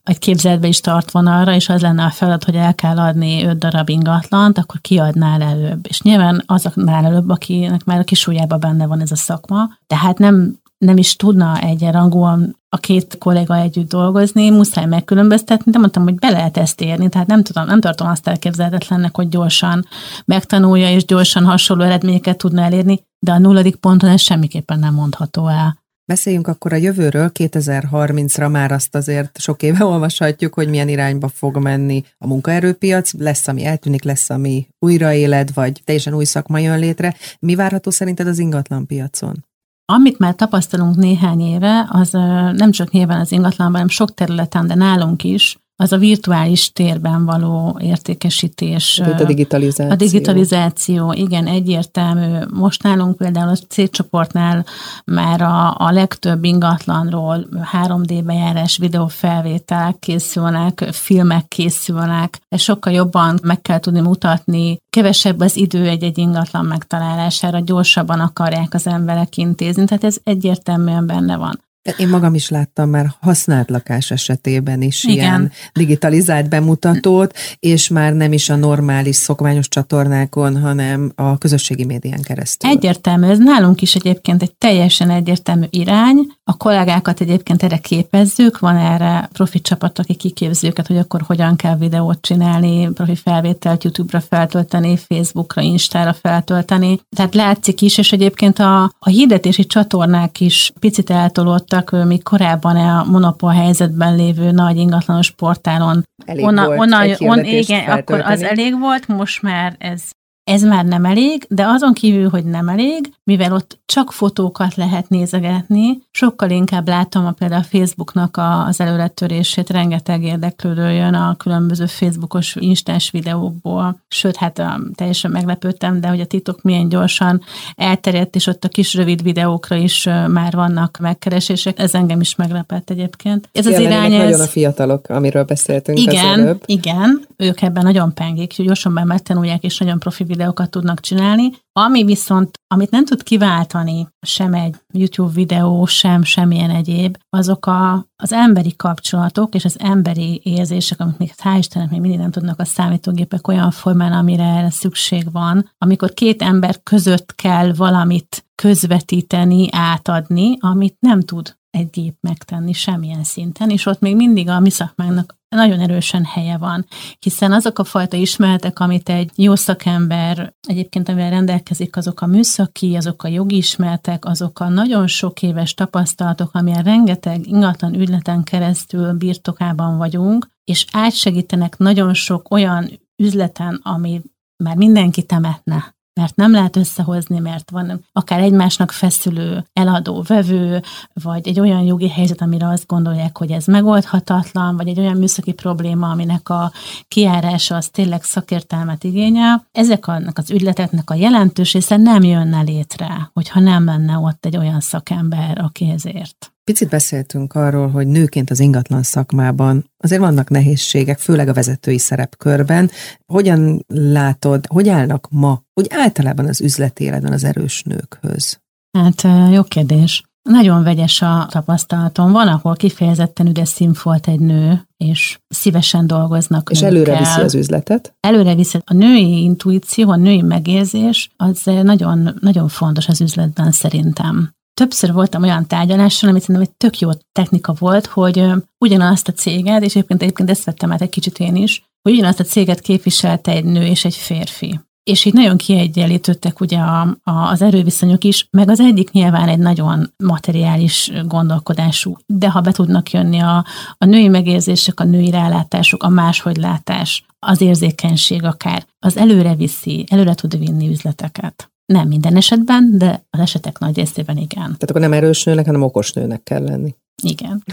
[0.04, 3.88] vagy képzeletbe is startvonalra, és az lenne a feladat, hogy el kell adni öt darab
[3.88, 5.86] ingatlant, akkor kiadnál előbb.
[5.88, 10.64] És nyilván azoknál előbb, akinek már a kisújjában benne van ez a szakma, tehát nem
[10.78, 16.30] nem is tudna egyenrangúan a két kolléga együtt dolgozni, muszáj megkülönböztetni, de mondtam, hogy be
[16.30, 19.86] lehet ezt érni, tehát nem tudom, nem tartom azt elképzelhetetlennek, hogy gyorsan
[20.24, 25.48] megtanulja és gyorsan hasonló eredményeket tudna elérni, de a nulladik ponton ez semmiképpen nem mondható
[25.48, 25.84] el.
[26.04, 31.56] Beszéljünk akkor a jövőről, 2030-ra már azt azért sok éve olvashatjuk, hogy milyen irányba fog
[31.56, 37.14] menni a munkaerőpiac, lesz, ami eltűnik, lesz, ami újraéled, vagy teljesen új szakma jön létre.
[37.38, 39.44] Mi várható szerinted az ingatlan piacon?
[39.92, 42.10] Amit már tapasztalunk néhány éve, az
[42.52, 47.24] nem csak nyilván az ingatlanban, hanem sok területen, de nálunk is, az a virtuális térben
[47.24, 48.98] való értékesítés.
[48.98, 49.92] Itt a digitalizáció.
[49.92, 52.38] A digitalizáció, igen, egyértelmű.
[52.50, 54.64] Most nálunk például a cégcsoportnál
[55.04, 63.62] már a, a legtöbb ingatlanról 3D bejárás, videófelvételek készülnek, filmek készülnek, és sokkal jobban meg
[63.62, 70.04] kell tudni mutatni, kevesebb az idő egy-egy ingatlan megtalálására, gyorsabban akarják az emberek intézni, tehát
[70.04, 71.64] ez egyértelműen benne van.
[71.96, 75.16] Én magam is láttam már használt lakás esetében is Igen.
[75.16, 82.22] ilyen digitalizált bemutatót, és már nem is a normális, szokványos csatornákon, hanem a közösségi médián
[82.22, 82.70] keresztül.
[82.70, 86.26] Egyértelmű, ez nálunk is egyébként egy teljesen egyértelmű irány.
[86.44, 91.56] A kollégákat egyébként erre képezzük, van erre profi csapat, aki kiképzi őket, hogy akkor hogyan
[91.56, 97.00] kell videót csinálni, profi felvételt YouTube-ra feltölteni, Facebookra, Instára feltölteni.
[97.16, 102.76] Tehát látszik is, és egyébként a, a hirdetési csatornák is picit eltolódtak voltak, még korábban
[102.76, 106.02] a monopól helyzetben lévő nagy ingatlanos portálon.
[106.24, 108.00] Elég onna, volt onna, on, igen, feltölteni.
[108.00, 110.02] akkor az elég volt, most már ez
[110.50, 115.08] ez már nem elég, de azon kívül, hogy nem elég, mivel ott csak fotókat lehet
[115.08, 121.36] nézegetni, sokkal inkább látom a például a Facebooknak a, az előretörését, rengeteg érdeklődő jön a
[121.36, 127.42] különböző Facebookos instás videókból, sőt, hát um, teljesen meglepődtem, de hogy a titok milyen gyorsan
[127.74, 132.90] elterjedt, és ott a kis rövid videókra is már vannak megkeresések, ez engem is meglepett
[132.90, 133.48] egyébként.
[133.52, 134.22] Ez az irány, ez...
[134.22, 136.62] nagyon a fiatalok, amiről beszéltünk igen, az előbb.
[136.66, 141.50] Igen, ők ebben nagyon pengik, gyorsan megtanulják, és nagyon profi videókat tudnak csinálni.
[141.78, 148.06] Ami viszont, amit nem tud kiváltani sem egy YouTube videó, sem semmilyen egyéb, azok a,
[148.16, 152.60] az emberi kapcsolatok és az emberi érzések, amit még hál' Istennek még mindig nem tudnak
[152.60, 159.68] a számítógépek olyan formán, amire erre szükség van, amikor két ember között kell valamit közvetíteni,
[159.70, 164.70] átadni, amit nem tud egy gép megtenni semmilyen szinten, és ott még mindig a mi
[164.70, 166.86] szakmánknak nagyon erősen helye van,
[167.18, 172.96] hiszen azok a fajta ismeretek, amit egy jó szakember egyébként, amivel rendelkezik, azok a műszaki,
[172.96, 179.12] azok a jogi ismeretek, azok a nagyon sok éves tapasztalatok, amilyen rengeteg ingatlan ügyleten keresztül
[179.12, 184.22] birtokában vagyunk, és átsegítenek nagyon sok olyan üzleten, ami
[184.64, 191.48] már mindenki temetne mert nem lehet összehozni, mert van akár egymásnak feszülő eladó, vevő, vagy
[191.48, 196.10] egy olyan jogi helyzet, amire azt gondolják, hogy ez megoldhatatlan, vagy egy olyan műszaki probléma,
[196.10, 196.72] aminek a
[197.08, 199.66] kiárása az tényleg szakértelmet igényel.
[199.72, 204.56] Ezek annak az ügyleteknek a jelentős része nem jönne létre, hogyha nem lenne ott egy
[204.56, 206.55] olyan szakember, aki ezért.
[206.70, 212.90] Picit beszéltünk arról, hogy nőként az ingatlan szakmában azért vannak nehézségek, főleg a vezetői szerepkörben.
[213.26, 218.60] Hogyan látod, hogy állnak ma, úgy általában az üzleti életben az erős nőkhöz?
[218.98, 220.22] Hát jó kérdés.
[220.42, 222.32] Nagyon vegyes a tapasztalatom.
[222.32, 226.96] Van, ahol kifejezetten üdes színfolt egy nő, és szívesen dolgoznak És nőkkel.
[226.96, 228.14] előre viszi az üzletet?
[228.20, 228.78] Előre viszi.
[228.84, 235.42] A női intuíció, a női megérzés, az nagyon, nagyon fontos az üzletben szerintem többször voltam
[235.42, 238.44] olyan tárgyaláson, amit szerintem egy tök jó technika volt, hogy
[238.78, 242.40] ugyanazt a céget, és egyébként, egyébként ezt vettem át egy kicsit én is, hogy ugyanazt
[242.40, 244.80] a céget képviselte egy nő és egy férfi.
[245.02, 249.58] És így nagyon kiegyenlítődtek ugye a, a, az erőviszonyok is, meg az egyik nyilván egy
[249.58, 253.64] nagyon materiális gondolkodású, de ha be tudnak jönni a,
[253.98, 260.06] a női megérzések, a női rálátások, a máshogy látás, az érzékenység akár, az előre viszi,
[260.08, 261.70] előre tud vinni üzleteket.
[261.86, 264.64] Nem minden esetben, de az esetek nagy részében igen.
[264.64, 266.94] Tehát akkor nem erős nőnek, hanem okos nőnek kell lenni.
[267.22, 267.64] Igen.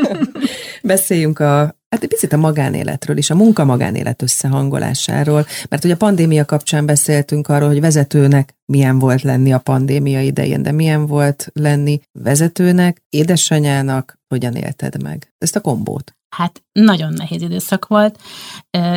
[0.82, 6.44] Beszéljünk a, hát egy picit a magánéletről is, a munka-magánélet összehangolásáról, mert ugye a pandémia
[6.44, 12.00] kapcsán beszéltünk arról, hogy vezetőnek milyen volt lenni a pandémia idején, de milyen volt lenni
[12.12, 16.16] vezetőnek, édesanyának, hogyan élted meg ezt a kombót?
[16.36, 18.18] Hát nagyon nehéz időszak volt,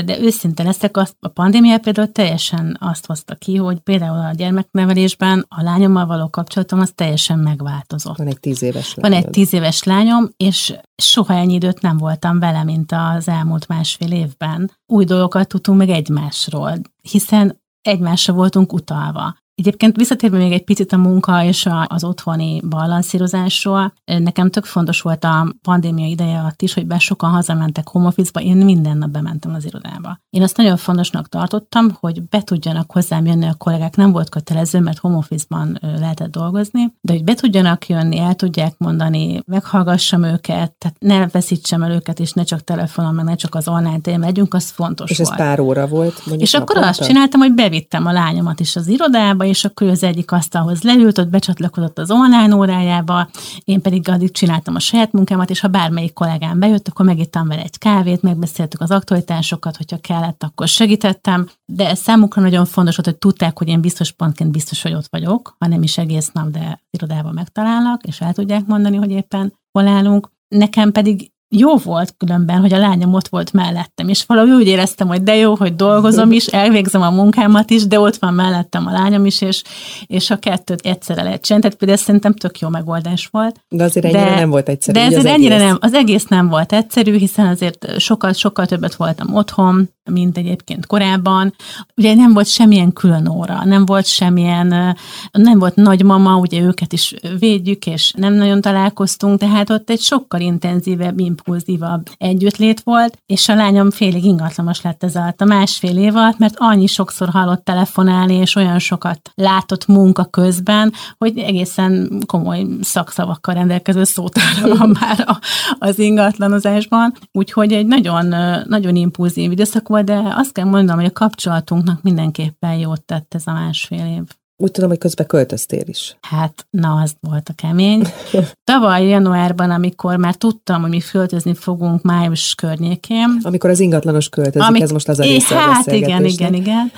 [0.05, 5.45] de őszinte leszek, azt, a pandémia például teljesen azt hozta ki, hogy például a gyermeknevelésben
[5.49, 8.17] a lányommal való kapcsolatom az teljesen megváltozott.
[8.17, 9.11] Van egy tíz éves lányom.
[9.11, 13.67] Van egy tíz éves lányom, és soha ennyi időt nem voltam vele, mint az elmúlt
[13.67, 14.71] másfél évben.
[14.85, 19.43] Új dolgokat tudtunk meg egymásról, hiszen egymásra voltunk utalva.
[19.55, 25.23] Egyébként visszatérve még egy picit a munka és az otthoni balanszírozásról, nekem tök fontos volt
[25.23, 29.53] a pandémia ideje alatt is, hogy be sokan hazamentek home office-ba, én minden nap bementem
[29.53, 30.19] az irodába.
[30.29, 34.79] Én azt nagyon fontosnak tartottam, hogy be tudjanak hozzám jönni a kollégák, nem volt kötelező,
[34.79, 40.73] mert home office-ban lehetett dolgozni, de hogy be tudjanak jönni, el tudják mondani, meghallgassam őket,
[40.77, 44.19] tehát ne veszítsem el őket, és ne csak telefonon, meg ne csak az online téren
[44.19, 45.29] legyünk, az fontos és volt.
[45.29, 46.23] ez pár óra volt?
[46.37, 50.31] És akkor azt csináltam, hogy bevittem a lányomat is az irodába, és akkor az egyik
[50.31, 53.29] asztalhoz leült, ott becsatlakozott az online órájába,
[53.63, 57.61] én pedig addig csináltam a saját munkámat, és ha bármelyik kollégám bejött, akkor megittam vele
[57.61, 63.07] egy kávét, megbeszéltük az aktualitásokat, hogyha kellett, akkor segítettem, de ez számukra nagyon fontos volt,
[63.07, 66.49] hogy tudták, hogy én biztos pontként biztos, hogy ott vagyok, ha nem is egész nap,
[66.49, 70.31] de irodában megtalálnak, és el tudják mondani, hogy éppen hol állunk.
[70.47, 75.07] Nekem pedig jó volt különben, hogy a lányom ott volt mellettem, és valahogy úgy éreztem,
[75.07, 78.91] hogy de jó, hogy dolgozom is, elvégzem a munkámat is, de ott van mellettem a
[78.91, 79.63] lányom is, és,
[80.05, 81.63] és a kettőt egyszerre lehet csinálni.
[81.63, 83.59] Tehát például szerintem tök jó megoldás volt.
[83.69, 84.99] De azért ennyire de, nem volt egyszerű.
[84.99, 85.67] De ezért ennyire egész.
[85.67, 90.85] nem, az egész nem volt egyszerű, hiszen azért sokkal, sokkal többet voltam otthon, mint egyébként
[90.85, 91.53] korábban.
[91.95, 94.97] Ugye nem volt semmilyen külön óra, nem volt semmilyen,
[95.31, 100.41] nem volt nagymama, ugye őket is védjük, és nem nagyon találkoztunk, tehát ott egy sokkal
[100.41, 106.15] intenzívebb, impulzívabb együttlét volt, és a lányom félig ingatlamos lett ez alatt a másfél év
[106.15, 112.65] alatt, mert annyi sokszor hallott telefonálni, és olyan sokat látott munka közben, hogy egészen komoly
[112.81, 115.37] szakszavakkal rendelkező szótára van már
[115.79, 117.13] az ingatlanozásban.
[117.31, 118.25] Úgyhogy egy nagyon,
[118.67, 123.47] nagyon impulzív időszak volt, de azt kell mondanom, hogy a kapcsolatunknak mindenképpen jót tett ez
[123.47, 124.44] a másfél év.
[124.57, 126.17] Úgy tudom, hogy közben költöztél is.
[126.21, 128.07] Hát, na, az volt a kemény.
[128.71, 133.39] Tavaly januárban, amikor már tudtam, hogy mi költözni fogunk május környékén.
[133.41, 136.91] Amikor az ingatlanos költözik, Amik, ez most az a része Hát igen, igen, igen.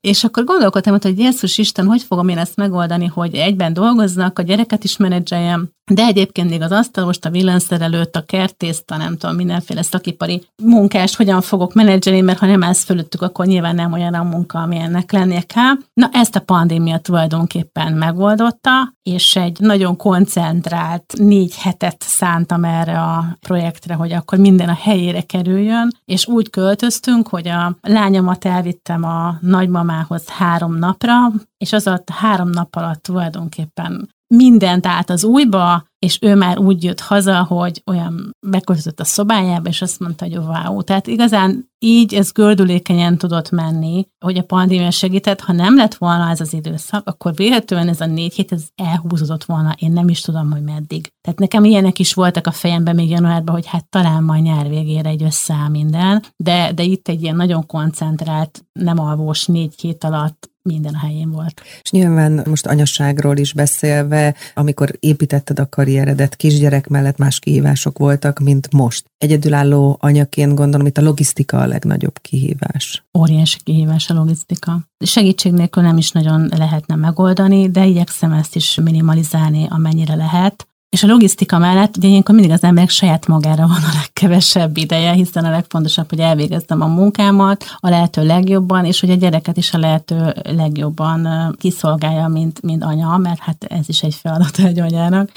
[0.00, 4.42] És akkor gondolkodtam, hogy Jézus Isten, hogy fogom én ezt megoldani, hogy egyben dolgoznak, a
[4.42, 9.36] gyereket is menedzseljem, de egyébként még az asztalost, a villanszerelőt, a kertészt, a nem tudom,
[9.36, 14.14] mindenféle szakipari munkást hogyan fogok menedzselni, mert ha nem állsz fölöttük, akkor nyilván nem olyan
[14.14, 15.72] a munka, ami ennek lennie kell.
[15.94, 23.36] Na, ezt a pandémia tulajdonképpen megoldotta, és egy nagyon koncentrált négy hetet szántam erre a
[23.40, 29.36] projektre, hogy akkor minden a helyére kerüljön, és úgy költöztünk, hogy a lányomat elvittem a
[29.40, 31.16] nagymamához három napra,
[31.58, 36.84] és az alatt három nap alatt tulajdonképpen mindent át az újba, és ő már úgy
[36.84, 40.82] jött haza, hogy olyan beköltözött a szobájába, és azt mondta, hogy wow.
[40.82, 45.40] Tehát igazán így ez gördülékenyen tudott menni, hogy a pandémia segített.
[45.40, 49.44] Ha nem lett volna ez az időszak, akkor véletlenül ez a négy hét, ez elhúzódott
[49.44, 51.12] volna, én nem is tudom, hogy meddig.
[51.20, 55.08] Tehát nekem ilyenek is voltak a fejemben még januárban, hogy hát talán majd nyár végére
[55.08, 60.52] egy összeáll minden, de, de itt egy ilyen nagyon koncentrált, nem alvós négy hét alatt
[60.64, 61.62] minden a helyén volt.
[61.82, 68.38] És nyilván most anyasságról is beszélve, amikor építetted a karrieredet, kisgyerek mellett más kihívások voltak,
[68.38, 69.04] mint most.
[69.18, 73.04] Egyedülálló anyaként gondolom, itt a logisztika a legnagyobb kihívás.
[73.18, 74.80] Óriási kihívás a logisztika.
[75.04, 80.66] Segítség nélkül nem is nagyon lehetne megoldani, de igyekszem ezt is minimalizálni, amennyire lehet.
[80.94, 85.12] És a logisztika mellett ugye ilyenkor mindig az emberek saját magára van a legkevesebb ideje,
[85.12, 89.74] hiszen a legfontosabb, hogy elvégezzem a munkámat a lehető legjobban, és hogy a gyereket is
[89.74, 95.30] a lehető legjobban kiszolgálja, mint, mint anya, mert hát ez is egy feladat egy anyának,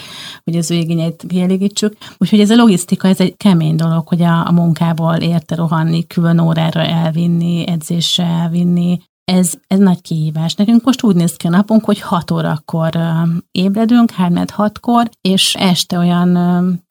[0.43, 1.98] hogy az ő igényeit kielégítsük.
[2.17, 6.39] Úgyhogy ez a logisztika, ez egy kemény dolog, hogy a, a munkából érte rohanni, külön
[6.39, 9.00] órára elvinni, edzésre elvinni,
[9.32, 10.54] ez, ez nagy kihívás.
[10.54, 12.98] Nekünk most úgy néz ki a napunk, hogy 6 órakor
[13.52, 16.32] ébredünk, 3 6-kor, és este olyan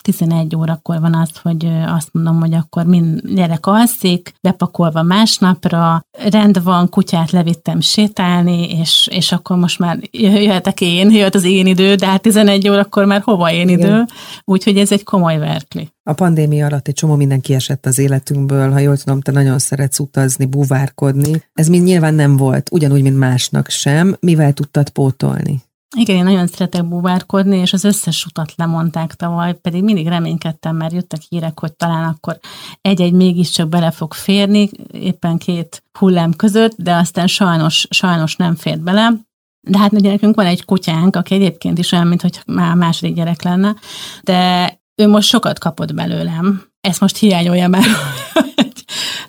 [0.07, 6.63] 11 órakor van az, hogy azt mondom, hogy akkor mind gyerek alszik, bepakolva másnapra, rend
[6.63, 11.95] van, kutyát levittem sétálni, és, és akkor most már jöhetek én, jött az én idő,
[11.95, 13.79] de hát 11 órakor már hova én Igen.
[13.79, 14.05] idő,
[14.45, 15.91] úgyhogy ez egy komoly verkli.
[16.03, 19.99] A pandémia alatt egy csomó minden kiesett az életünkből, ha jól tudom, te nagyon szeretsz
[19.99, 21.43] utazni, buvárkodni.
[21.55, 24.17] Ez mind nyilván nem volt, ugyanúgy, mint másnak sem.
[24.21, 25.63] Mivel tudtad pótolni?
[25.95, 30.93] Igen, én nagyon szeretek buvárkodni, és az összes utat lemondták tavaly, pedig mindig reménykedtem, mert
[30.93, 32.39] jöttek hírek, hogy talán akkor
[32.81, 38.81] egy-egy mégiscsak bele fog férni, éppen két hullám között, de aztán sajnos, sajnos nem fért
[38.81, 39.13] bele.
[39.61, 43.43] De hát ugye nekünk van egy kutyánk, aki egyébként is olyan, mintha már második gyerek
[43.43, 43.75] lenne,
[44.23, 46.63] de ő most sokat kapott belőlem.
[46.81, 47.85] Ezt most hiányolja már.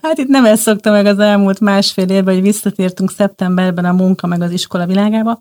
[0.02, 4.28] hát itt nem ezt szokta meg az elmúlt másfél évben, hogy visszatértünk szeptemberben a munka
[4.28, 5.40] meg az iskola világába,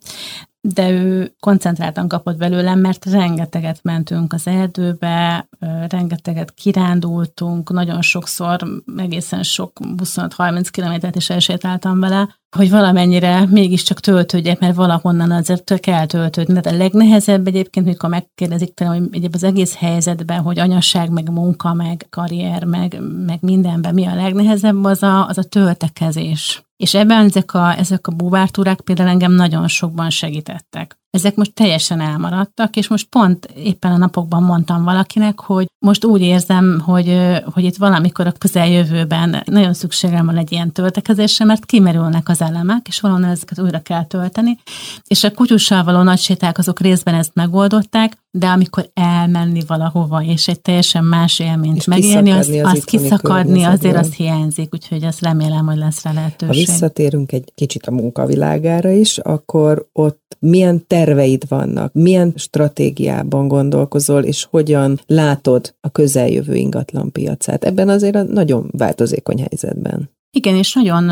[0.75, 5.49] de ő koncentráltan kapott belőlem, mert rengeteget mentünk az erdőbe,
[5.89, 14.59] rengeteget kirándultunk, nagyon sokszor, egészen sok 25-30 kilométert is elsétáltam vele, hogy valamennyire mégiscsak töltődjek,
[14.59, 16.61] mert valahonnan azért kell töltődni.
[16.61, 21.31] De a legnehezebb egyébként, mikor megkérdezik tőlem, hogy egyébként az egész helyzetben, hogy anyasság, meg
[21.31, 26.95] munka, meg karrier, meg, meg mindenben mi a legnehezebb, az a, az a töltekezés és
[26.95, 30.99] ebben ezek a, ezek a búvártúrák például engem nagyon sokban segítettek.
[31.17, 36.21] Ezek most teljesen elmaradtak, és most pont éppen a napokban mondtam valakinek, hogy most úgy
[36.21, 42.29] érzem, hogy, hogy itt valamikor a közeljövőben nagyon szükségem van egy ilyen töltekezésre, mert kimerülnek
[42.29, 44.59] az elemek, és valahonnan ezeket újra kell tölteni.
[45.07, 50.49] És a kutyussal való nagy séták azok részben ezt megoldották, de amikor elmenni valahova, és
[50.49, 55.21] egy teljesen más élményt és megélni, az, az, az kiszakadni, azért az hiányzik, úgyhogy azt
[55.21, 56.67] remélem, hogy lesz rá lehetőség.
[56.67, 64.23] Ha visszatérünk egy kicsit a munkavilágára is, akkor ott milyen terveid vannak, milyen stratégiában gondolkozol,
[64.23, 67.65] és hogyan látod a közeljövő ingatlan piacát.
[67.65, 70.11] Ebben azért a nagyon változékony helyzetben.
[70.31, 71.05] Igen, és nagyon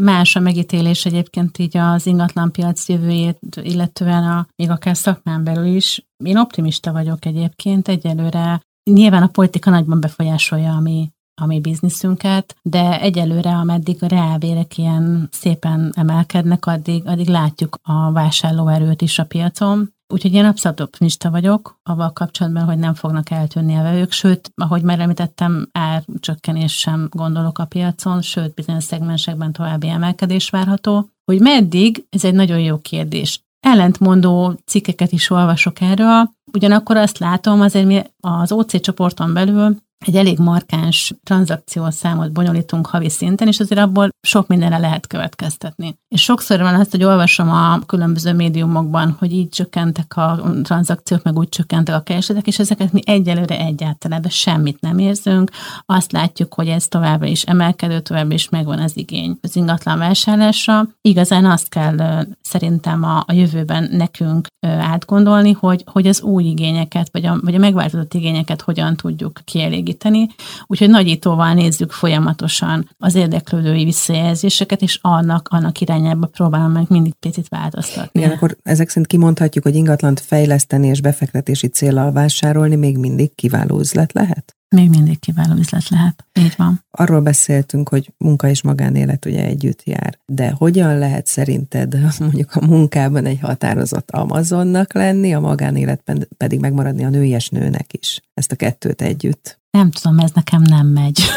[0.00, 6.06] más a megítélés egyébként így az ingatlanpiac jövőjét, illetően a, még akár szakmán belül is.
[6.24, 8.60] Én optimista vagyok egyébként, egyelőre
[8.90, 14.78] nyilván a politika nagyban befolyásolja a mi, a mi bizniszünket, de egyelőre, ameddig a reálbérek
[14.78, 21.30] ilyen szépen emelkednek, addig, addig látjuk a vásárlóerőt is a piacon, Úgyhogy én abszolút optimista
[21.30, 27.08] vagyok avval kapcsolatban, hogy nem fognak eltűnni a vevők, sőt, ahogy már említettem, árcsökkenés sem
[27.10, 31.10] gondolok a piacon, sőt, bizonyos szegmensekben további emelkedés várható.
[31.24, 33.40] Hogy meddig, ez egy nagyon jó kérdés.
[33.60, 39.76] Ellentmondó cikkeket is olvasok erről, ugyanakkor azt látom, azért mi az OC csoporton belül
[40.06, 45.98] egy elég markáns tranzakciós számot bonyolítunk havi szinten, és azért abból sok mindenre lehet következtetni.
[46.08, 51.38] És sokszor van azt, hogy olvasom a különböző médiumokban, hogy így csökkentek a tranzakciók, meg
[51.38, 55.50] úgy csökkentek a keresetek, és ezeket mi egyelőre egyáltalán, de semmit nem érzünk.
[55.86, 60.88] Azt látjuk, hogy ez továbbra is emelkedő, továbbra is megvan az igény az ingatlan vásárlásra.
[61.00, 67.26] Igazán azt kell szerintem a, a jövőben nekünk átgondolni, hogy, hogy az új igényeket, vagy
[67.26, 70.28] a, vagy a megváltozott igényeket hogyan tudjuk kielégíteni segíteni.
[70.66, 77.48] Úgyhogy nagyítóval nézzük folyamatosan az érdeklődői visszajelzéseket, és annak, annak irányába próbálom meg mindig picit
[77.48, 78.20] változtatni.
[78.20, 83.78] Igen, akkor ezek szerint kimondhatjuk, hogy ingatlant fejleszteni és befektetési célral vásárolni még mindig kiváló
[83.78, 84.56] üzlet lehet?
[84.76, 86.26] Még mindig kiváló üzlet lehet.
[86.40, 86.84] Így van.
[86.90, 92.66] Arról beszéltünk, hogy munka és magánélet ugye együtt jár, de hogyan lehet szerinted mondjuk a
[92.66, 98.20] munkában egy határozott Amazonnak lenni, a magánéletben pedig megmaradni a nőies nőnek is?
[98.34, 99.57] Ezt a kettőt együtt.
[99.70, 101.20] Nem tudom, ez nekem nem megy.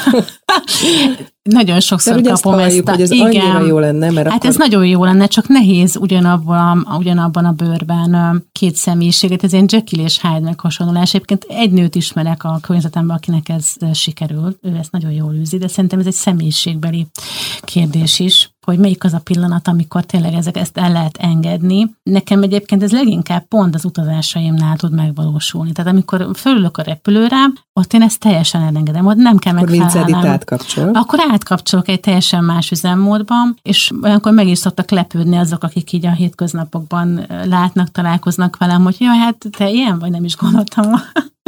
[1.44, 2.92] nagyon sokszor De kapom ezt, halljuk, a...
[2.92, 4.50] hogy ez igen, annyira jó lenne, mert Hát akkor...
[4.50, 9.44] ez nagyon jó lenne, csak nehéz ugyanabban, ugyanabban a bőrben két személyiséget.
[9.44, 11.14] Ez egy Jekyll és Hyde meghasonlulás.
[11.14, 14.58] Egyébként egy nőt ismerek a környezetemben, akinek ez sikerül.
[14.62, 17.08] Ő ezt nagyon jól űzi, de szerintem ez egy személyiségbeli
[17.62, 21.96] kérdés is hogy melyik az a pillanat, amikor tényleg ezek, ezt el lehet engedni.
[22.04, 25.72] Nekem egyébként ez leginkább pont az utazásaimnál tud megvalósulni.
[25.72, 27.38] Tehát amikor fölülök a repülőre,
[27.74, 30.14] ott én ezt teljesen elengedem, ott nem kell megfelelnem.
[30.14, 30.90] Akkor átkapcsol.
[30.94, 36.06] Akkor átkapcsolok egy teljesen más üzemmódban, és olyankor meg is szoktak lepődni azok, akik így
[36.06, 40.86] a hétköznapokban látnak, találkoznak velem, hogy jaj, hát te ilyen vagy, nem is gondoltam.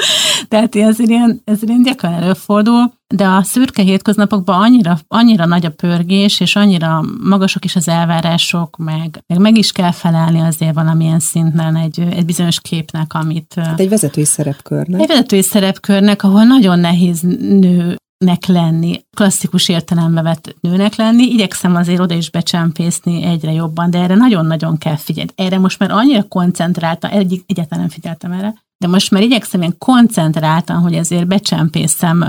[0.48, 5.70] Tehát ez ilyen, ez ilyen gyakran előfordul, de a szürke hétköznapokban annyira, annyira nagy a
[5.70, 11.20] pörgés, és annyira magasok is az elvárások, meg, meg, meg is kell felelni azért valamilyen
[11.20, 13.54] szinten egy, egy bizonyos képnek, amit...
[13.56, 15.02] Hát egy vezetői szerepkörnek.
[15.02, 21.24] Egy vezetői szerepkörnek, ahol nagyon nehéz nő nek lenni, klasszikus értelembe vett nőnek lenni.
[21.24, 25.32] Igyekszem azért oda is becsempészni egyre jobban, de erre nagyon-nagyon kell figyelni.
[25.36, 28.54] Erre most már annyira koncentráltam, egy, egyáltalán nem figyeltem erre,
[28.84, 32.26] de most már igyekszem én koncentráltan, hogy ezért becsempészem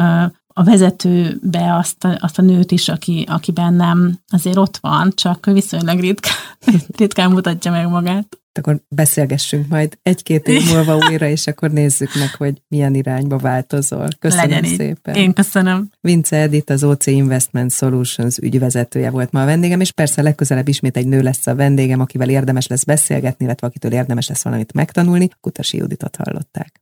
[0.56, 5.46] a vezetőbe azt a, azt a nőt is, aki, aki bennem azért ott van, csak
[5.46, 6.34] viszonylag ritkán,
[6.98, 12.34] ritkán mutatja meg magát akkor beszélgessünk majd egy-két év múlva újra, és akkor nézzük meg,
[12.34, 14.08] hogy milyen irányba változol.
[14.18, 15.14] Köszönöm Legyen szépen.
[15.14, 15.90] Én köszönöm.
[16.00, 20.96] Vince Edith, az OC Investment Solutions ügyvezetője volt ma a vendégem, és persze legközelebb ismét
[20.96, 25.28] egy nő lesz a vendégem, akivel érdemes lesz beszélgetni, illetve akitől érdemes lesz valamit megtanulni.
[25.40, 26.80] Kutasi Juditot hallották.